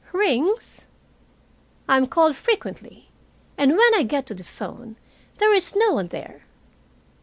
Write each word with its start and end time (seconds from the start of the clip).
"Rings?" 0.13 0.87
"I 1.87 1.95
am 1.95 2.07
called 2.07 2.35
frequently 2.35 3.09
and 3.55 3.77
when 3.77 3.93
I 3.93 4.01
get 4.01 4.25
to 4.25 4.33
the 4.33 4.43
phone, 4.43 4.95
there 5.37 5.53
is 5.53 5.75
no 5.75 5.93
one 5.93 6.07
there." 6.07 6.41